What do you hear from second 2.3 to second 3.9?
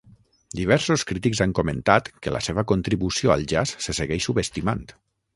la seva contribució al jazz